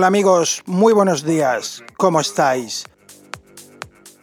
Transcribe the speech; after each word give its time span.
Hola 0.00 0.06
amigos, 0.06 0.62
muy 0.64 0.94
buenos 0.94 1.26
días. 1.26 1.84
¿Cómo 1.98 2.22
estáis? 2.22 2.84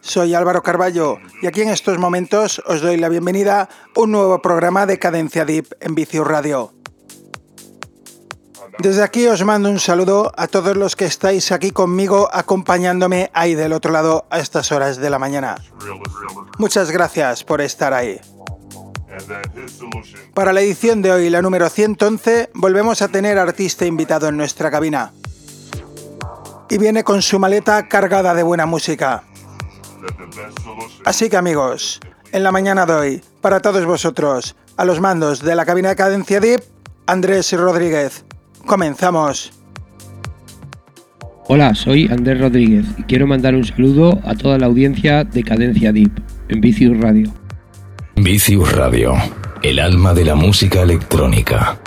Soy 0.00 0.34
Álvaro 0.34 0.60
Carballo 0.60 1.18
y 1.40 1.46
aquí 1.46 1.62
en 1.62 1.68
estos 1.68 1.98
momentos 1.98 2.60
os 2.66 2.80
doy 2.80 2.96
la 2.96 3.08
bienvenida 3.08 3.60
a 3.60 3.68
un 4.00 4.10
nuevo 4.10 4.42
programa 4.42 4.86
de 4.86 4.98
Cadencia 4.98 5.44
Deep 5.44 5.76
en 5.78 5.94
Vicius 5.94 6.26
Radio. 6.26 6.72
Desde 8.80 9.04
aquí 9.04 9.28
os 9.28 9.44
mando 9.44 9.70
un 9.70 9.78
saludo 9.78 10.32
a 10.36 10.48
todos 10.48 10.76
los 10.76 10.96
que 10.96 11.04
estáis 11.04 11.52
aquí 11.52 11.70
conmigo 11.70 12.28
acompañándome 12.32 13.30
ahí 13.32 13.54
del 13.54 13.72
otro 13.72 13.92
lado 13.92 14.26
a 14.30 14.40
estas 14.40 14.72
horas 14.72 14.96
de 14.96 15.10
la 15.10 15.20
mañana. 15.20 15.54
Muchas 16.58 16.90
gracias 16.90 17.44
por 17.44 17.60
estar 17.60 17.94
ahí. 17.94 18.20
Para 20.34 20.52
la 20.52 20.60
edición 20.60 21.02
de 21.02 21.12
hoy, 21.12 21.30
la 21.30 21.40
número 21.40 21.68
111, 21.68 22.50
volvemos 22.54 23.00
a 23.00 23.06
tener 23.06 23.38
artista 23.38 23.86
invitado 23.86 24.26
en 24.26 24.36
nuestra 24.36 24.72
cabina. 24.72 25.12
Y 26.70 26.78
viene 26.78 27.02
con 27.04 27.22
su 27.22 27.38
maleta 27.38 27.88
cargada 27.88 28.34
de 28.34 28.42
buena 28.42 28.66
música. 28.66 29.24
Así 31.04 31.30
que 31.30 31.36
amigos, 31.36 32.00
en 32.32 32.42
la 32.42 32.52
mañana 32.52 32.84
de 32.84 32.92
hoy, 32.92 33.22
para 33.40 33.60
todos 33.60 33.84
vosotros, 33.86 34.54
a 34.76 34.84
los 34.84 35.00
mandos 35.00 35.42
de 35.42 35.54
la 35.54 35.64
cabina 35.64 35.88
de 35.88 35.96
Cadencia 35.96 36.40
Deep, 36.40 36.62
Andrés 37.06 37.52
Rodríguez. 37.52 38.24
Comenzamos. 38.66 39.52
Hola, 41.48 41.74
soy 41.74 42.06
Andrés 42.08 42.38
Rodríguez 42.38 42.84
y 42.98 43.04
quiero 43.04 43.26
mandar 43.26 43.54
un 43.54 43.64
saludo 43.64 44.20
a 44.24 44.34
toda 44.34 44.58
la 44.58 44.66
audiencia 44.66 45.24
de 45.24 45.42
Cadencia 45.42 45.92
Deep 45.92 46.12
en 46.48 46.60
Vicius 46.60 47.00
Radio. 47.00 47.32
Vicius 48.16 48.70
Radio, 48.72 49.14
el 49.62 49.78
alma 49.78 50.12
de 50.12 50.26
la 50.26 50.34
música 50.34 50.82
electrónica. 50.82 51.78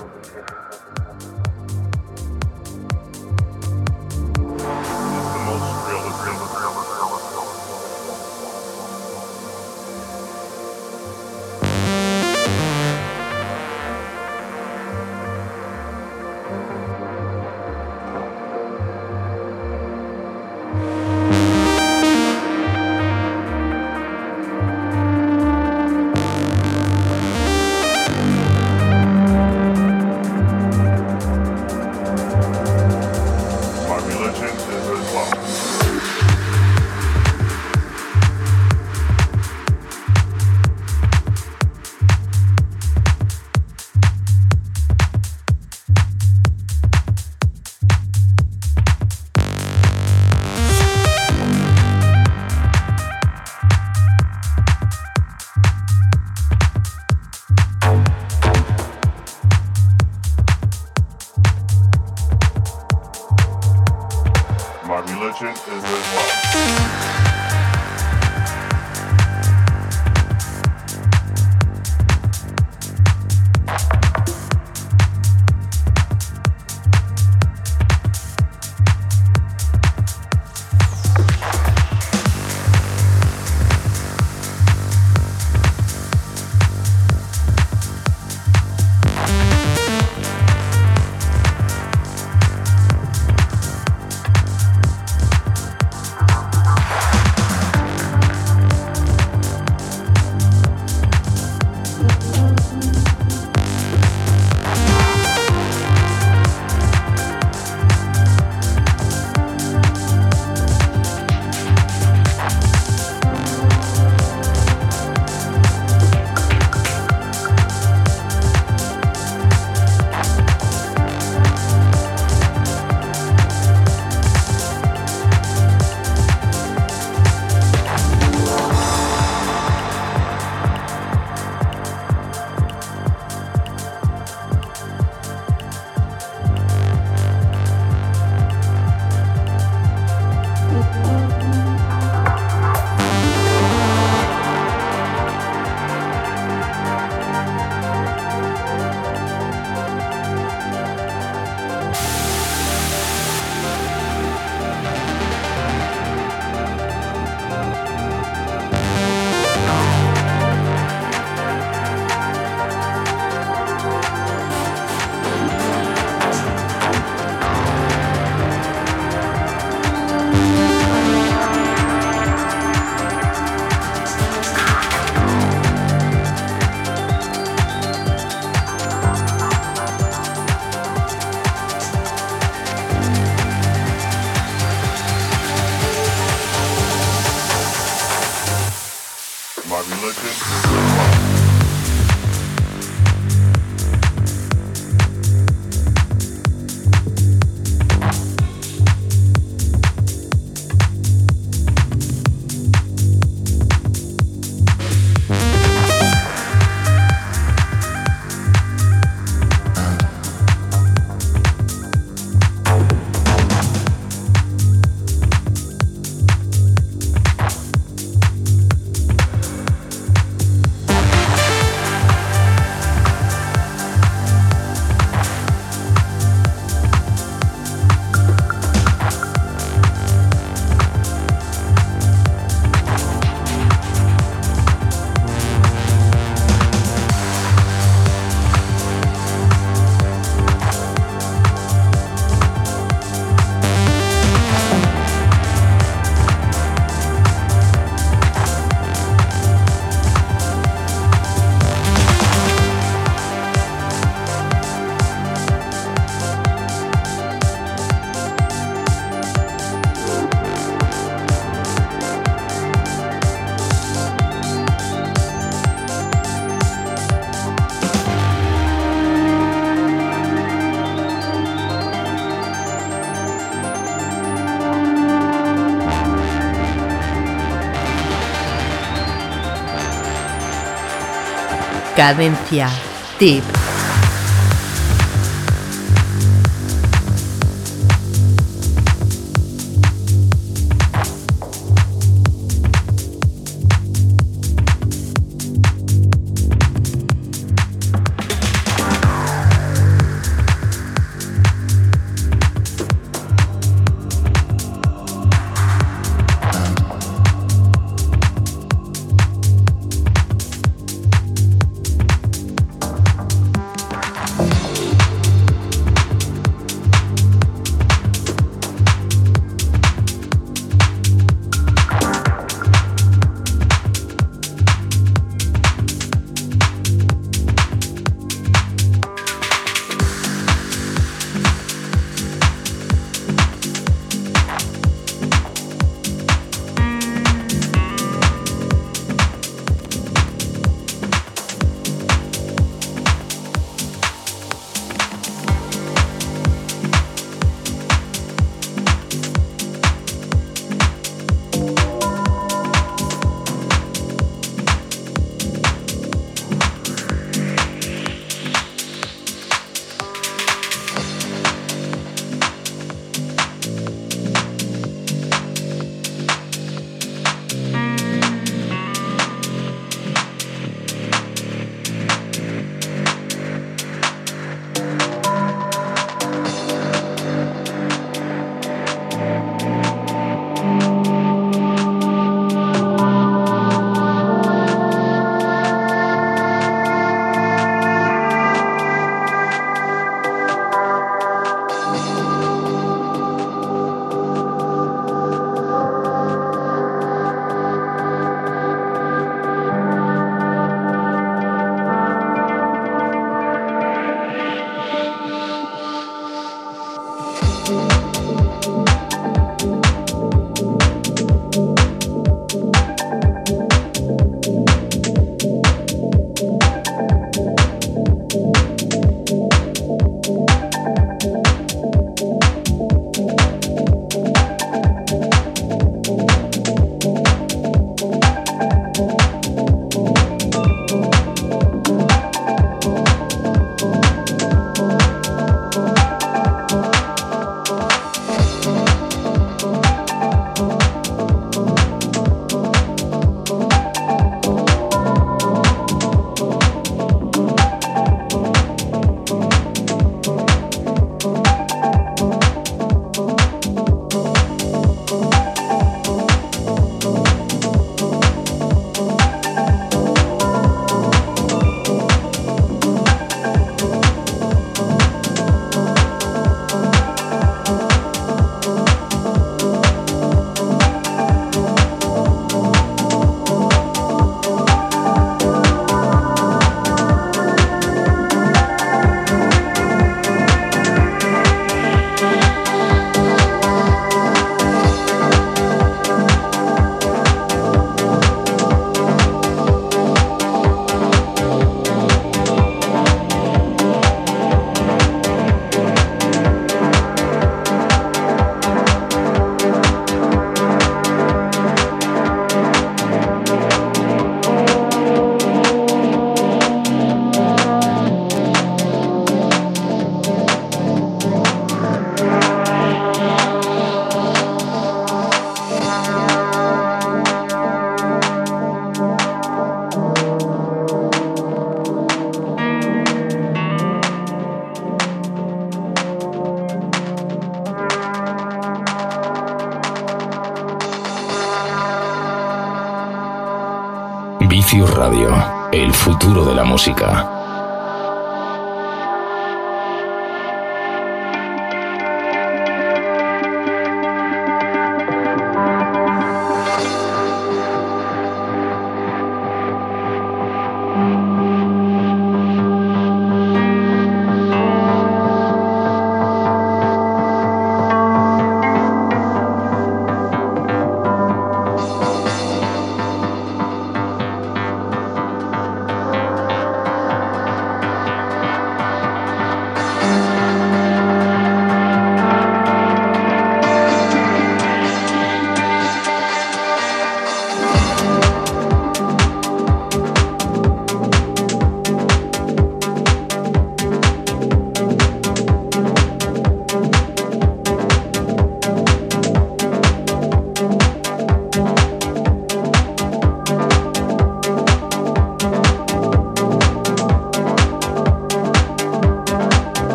Cadencia. 282.02 282.68
Tip. 283.16 283.61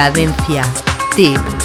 Cadencia. 0.00 0.62
Tip. 1.14 1.59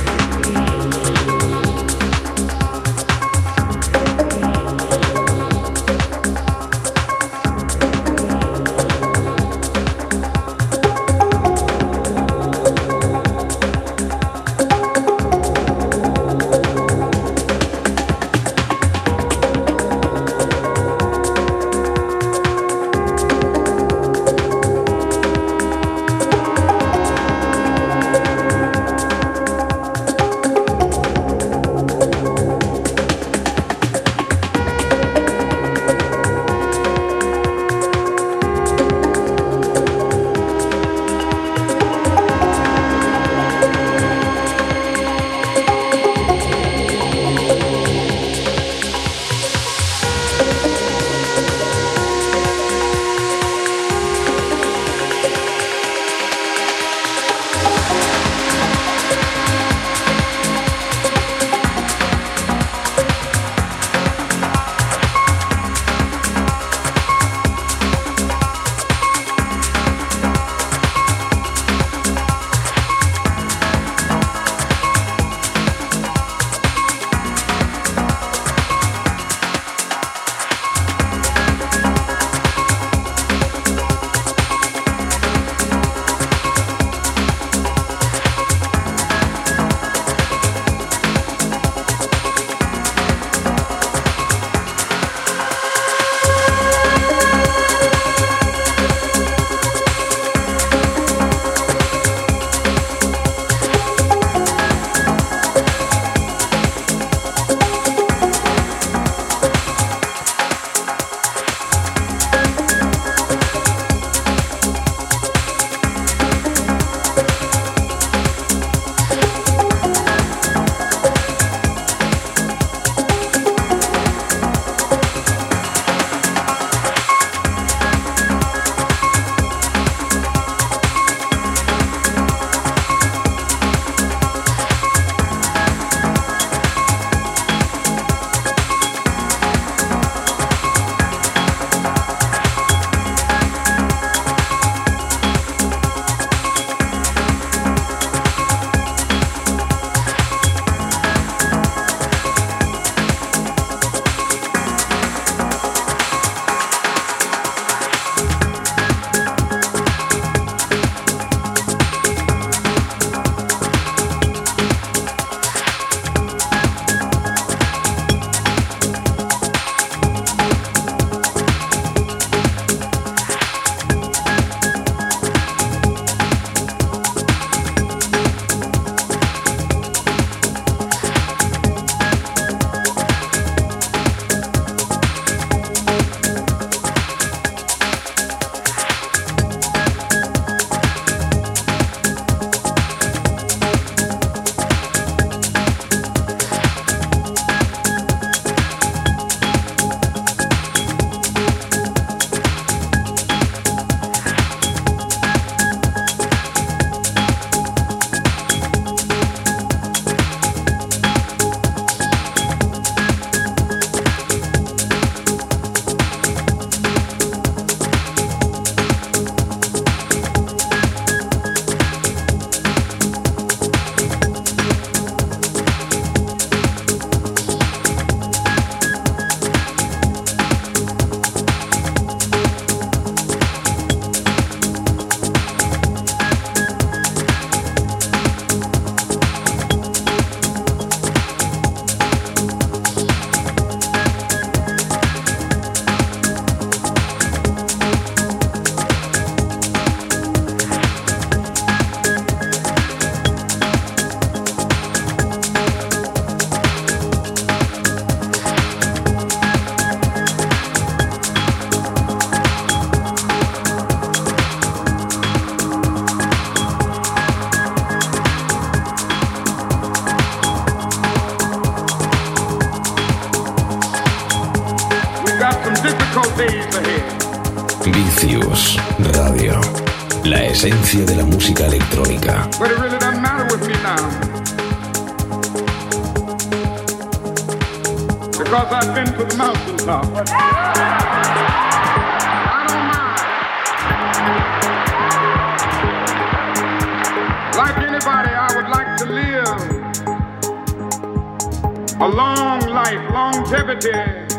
Longevity 303.85 304.35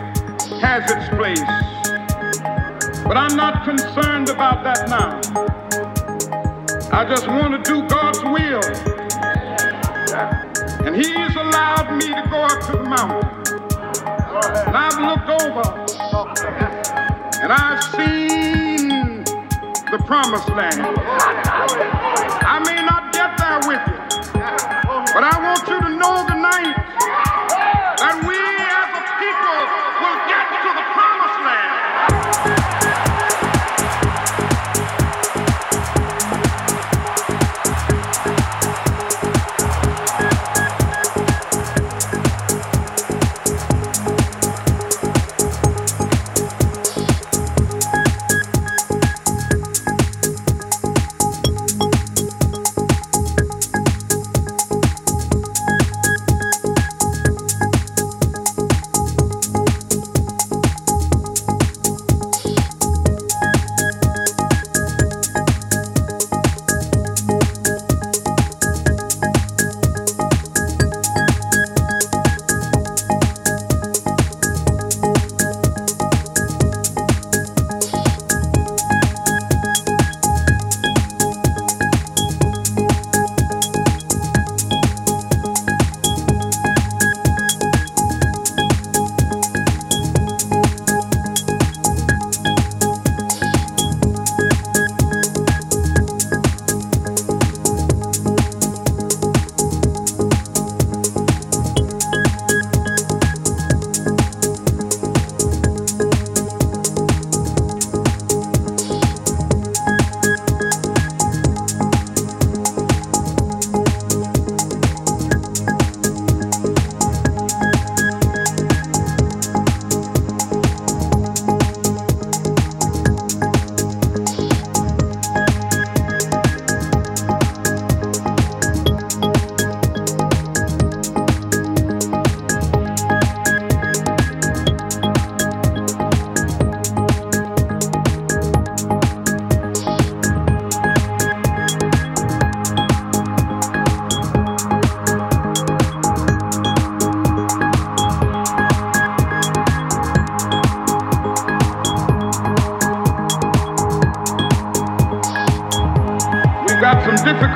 has 0.61 0.91
its 0.91 1.09
place. 1.11 1.41
But 3.05 3.17
I'm 3.17 3.37
not 3.37 3.65
concerned 3.65 4.29
about 4.29 4.65
that 4.65 4.89
now. 4.89 5.21
I 6.93 7.05
just 7.05 7.29
want 7.29 7.65
to 7.65 7.71
do 7.71 7.87
God's 7.87 8.23
will. 8.25 8.63
And 10.87 10.97
He 10.97 11.03
He's 11.03 11.37
allowed 11.37 11.97
me 11.97 12.09
to 12.09 12.29
go 12.31 12.43
up 12.43 12.61
to 12.67 12.73
the 12.73 12.85
mountain. 12.85 13.31
And 14.67 14.77
I've 14.77 14.99
looked 14.99 15.29
over 15.43 15.63
and 17.43 17.53
I've 17.53 17.83
seen 17.95 19.25
the 19.91 19.99
promised 20.07 20.49
land. 20.49 20.81
I 22.43 22.59
may 22.65 22.85
not 22.85 23.13
get 23.13 23.37
there 23.39 23.61
with 23.69 23.83
you, 23.87 23.99
but 25.15 25.23
I 25.23 25.39
want 25.43 25.69
you 25.69 25.81
to 25.81 25.86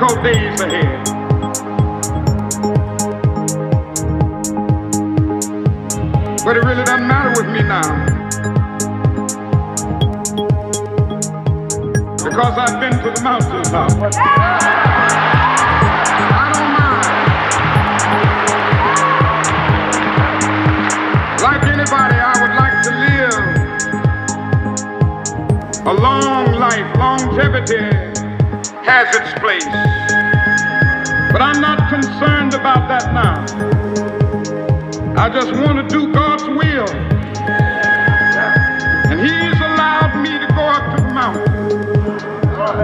difficult 0.00 0.24
days 0.24 0.60
ahead. 0.60 1.04
But 6.42 6.56
it 6.56 6.64
really 6.64 6.84
doesn't 6.84 7.06
matter 7.06 7.30
with 7.36 7.50
me 7.52 7.62
now. 7.62 8.06
Because 12.16 12.58
I've 12.58 12.80
been 12.80 12.92
to 12.92 13.10
the 13.14 13.20
mountaintop. 13.22 13.90
I 16.32 16.52
don't 16.54 16.72
mind. 16.78 17.06
Like 21.42 21.62
anybody, 21.64 22.16
I 22.16 22.32
would 22.40 22.54
like 22.56 22.82
to 22.84 22.90
live 23.04 23.46
a 25.86 25.92
long 25.92 26.52
life. 26.54 26.96
Longevity 26.96 27.84
has 28.82 29.14
its 29.14 29.32
place. 29.40 29.89
But 31.40 31.56
I'm 31.56 31.62
not 31.62 31.88
concerned 31.88 32.52
about 32.52 32.86
that 32.88 33.14
now. 33.14 33.40
I 35.16 35.30
just 35.30 35.50
want 35.52 35.78
to 35.80 35.88
do 35.88 36.12
God's 36.12 36.42
will. 36.44 36.86
And 39.08 39.18
He's 39.18 39.58
allowed 39.58 40.20
me 40.22 40.38
to 40.38 40.46
go 40.52 40.60
up 40.60 40.94
to 40.98 41.02
the 41.02 41.08
mountain. 41.14 41.48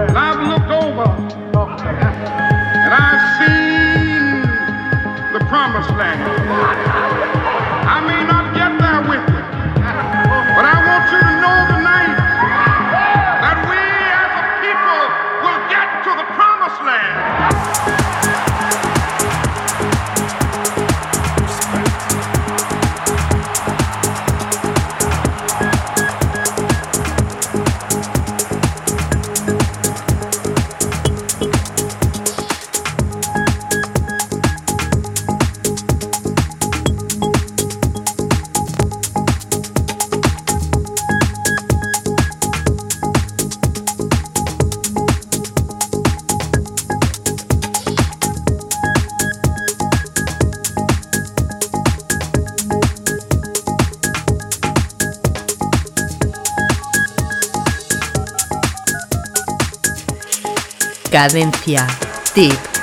And 0.09 0.17
I've 0.17 0.41
looked 0.47 0.71
over 0.71 1.05
and 2.73 2.93
I've 2.95 3.21
seen 3.37 4.41
the 5.33 5.45
promised 5.49 5.91
land. 5.91 6.96
Cadencia. 61.17 61.87
Tip. 62.35 62.76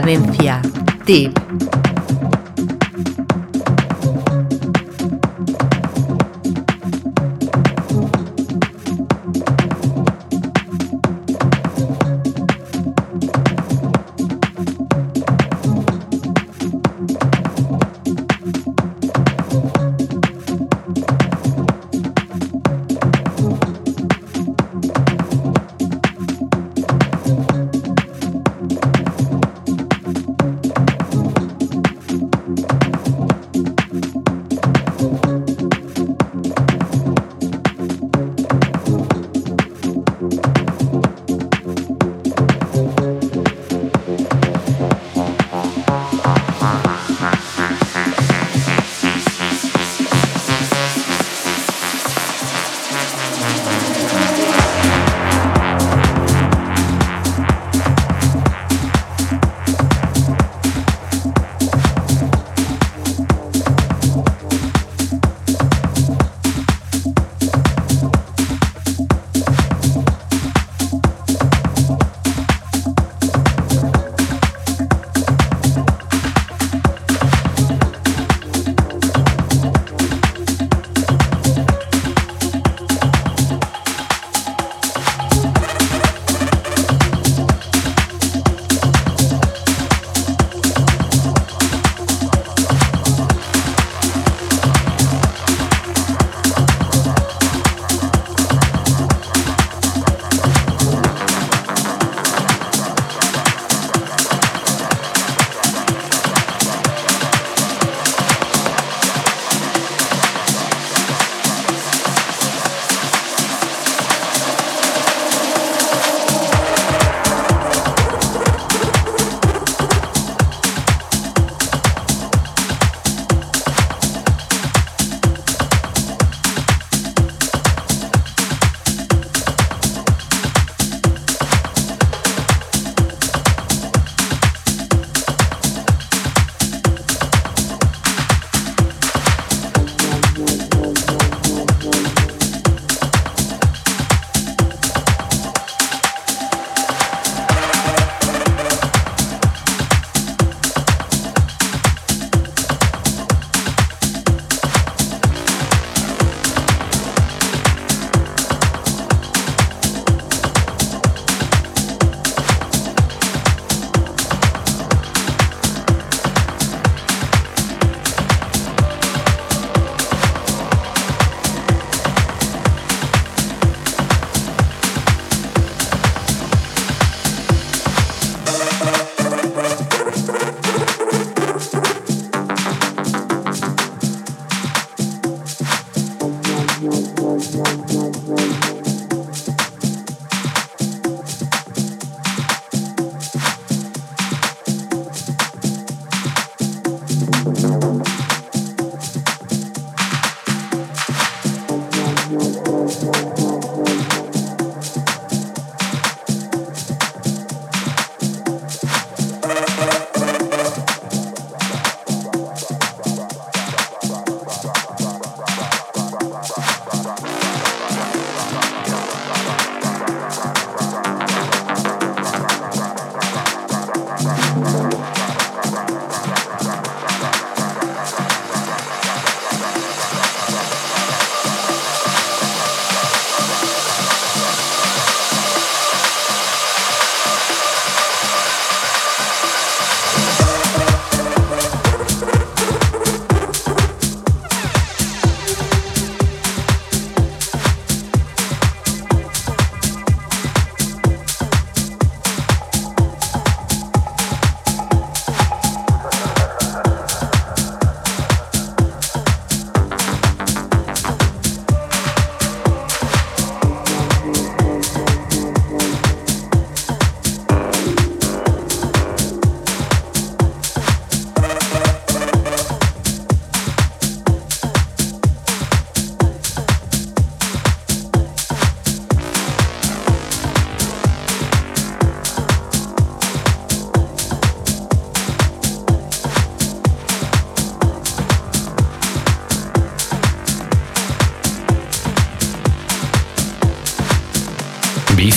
Cadencia. 0.00 0.62
Tip. 1.04 1.37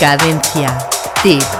Cadencia. 0.00 0.78
Tip. 1.22 1.59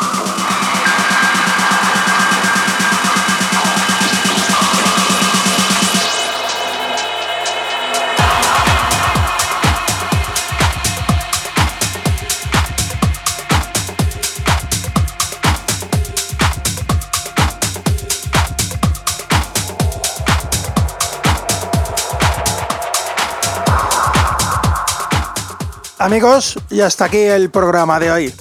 Amigos, 26.01 26.57
y 26.71 26.81
hasta 26.81 27.05
aquí 27.05 27.19
el 27.19 27.51
programa 27.51 27.99
de 27.99 28.11
hoy. 28.11 28.33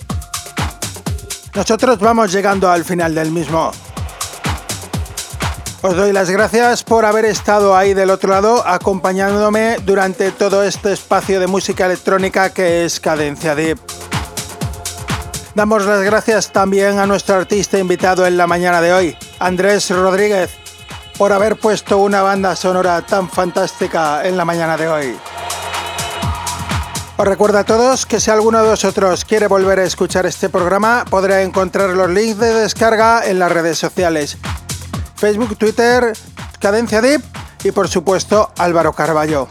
Nosotros 1.55 1.99
vamos 1.99 2.33
llegando 2.33 2.71
al 2.71 2.87
final 2.87 3.15
del 3.15 3.31
mismo. 3.31 3.71
Os 5.83 5.95
doy 5.95 6.11
las 6.15 6.31
gracias 6.31 6.83
por 6.83 7.05
haber 7.05 7.27
estado 7.27 7.77
ahí 7.77 7.93
del 7.93 8.09
otro 8.09 8.31
lado 8.31 8.67
acompañándome 8.67 9.77
durante 9.85 10.31
todo 10.31 10.63
este 10.63 10.95
espacio 10.95 11.39
de 11.39 11.49
música 11.49 11.85
electrónica 11.85 12.49
que 12.49 12.87
es 12.87 12.99
Cadencia 12.99 13.55
Deep. 13.55 13.79
Damos 15.55 15.85
las 15.85 16.01
gracias 16.01 16.53
también 16.53 16.99
a 16.99 17.07
nuestro 17.07 17.37
artista 17.37 17.79
invitado 17.79 18.27
en 18.27 18.39
la 18.39 18.47
mañana 18.47 18.81
de 18.81 18.95
hoy, 18.95 19.17
Andrés 19.39 19.91
Rodríguez, 19.91 20.51
por 21.19 21.31
haber 21.31 21.57
puesto 21.57 21.99
una 21.99 22.23
banda 22.23 22.57
sonora 22.57 23.03
tan 23.03 23.29
fantástica 23.29 24.27
en 24.27 24.39
la 24.39 24.47
mañana 24.47 24.79
de 24.79 24.89
hoy. 24.89 25.19
Os 27.21 27.29
recuerdo 27.29 27.59
a 27.59 27.64
todos 27.64 28.07
que 28.07 28.18
si 28.18 28.31
alguno 28.31 28.62
de 28.62 28.71
vosotros 28.71 29.27
quiere 29.27 29.47
volver 29.47 29.79
a 29.79 29.85
escuchar 29.85 30.25
este 30.25 30.49
programa, 30.49 31.05
podrá 31.05 31.43
encontrar 31.43 31.91
los 31.91 32.09
links 32.09 32.39
de 32.39 32.55
descarga 32.55 33.27
en 33.27 33.39
las 33.39 33.53
redes 33.53 33.77
sociales. 33.77 34.39
Facebook, 35.16 35.59
Twitter, 35.59 36.14
Cadencia 36.59 37.03
Deep 37.03 37.21
y 37.62 37.73
por 37.73 37.89
supuesto 37.89 38.51
Álvaro 38.57 38.95
Carballo. 38.95 39.49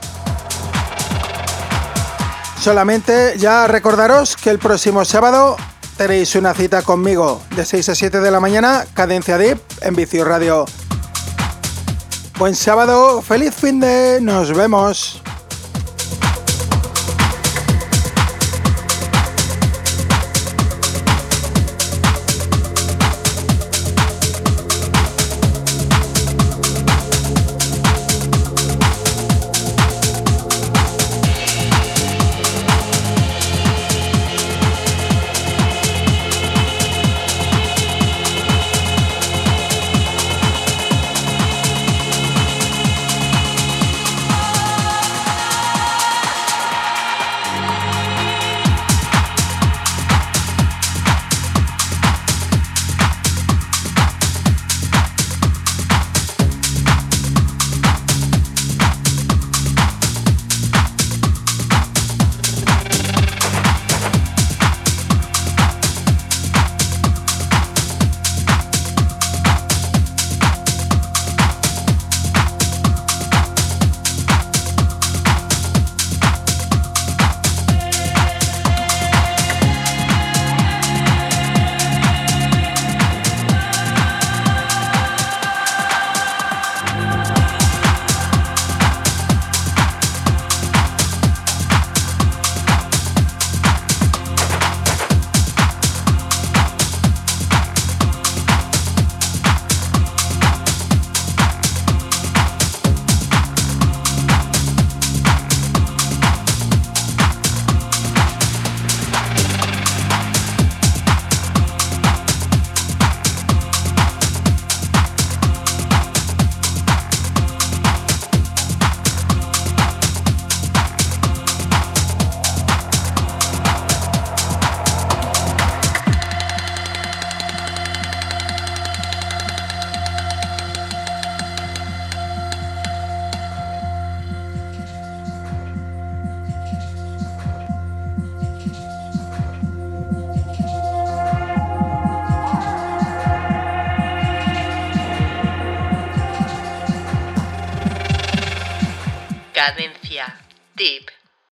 Solamente 2.59 3.35
ya 3.37 3.67
recordaros 3.67 4.35
que 4.35 4.49
el 4.49 4.57
próximo 4.57 5.05
sábado 5.05 5.55
tenéis 5.95 6.33
una 6.33 6.55
cita 6.55 6.81
conmigo 6.81 7.39
de 7.55 7.65
6 7.65 7.89
a 7.89 7.93
7 7.93 8.19
de 8.19 8.31
la 8.31 8.39
mañana, 8.39 8.87
Cadencia 8.95 9.37
Deep 9.37 9.61
en 9.81 9.93
Vicio 9.93 10.25
Radio. 10.25 10.65
Buen 12.39 12.55
sábado, 12.55 13.21
feliz 13.21 13.53
fin 13.53 13.79
de, 13.79 14.17
nos 14.21 14.57
vemos. 14.57 15.21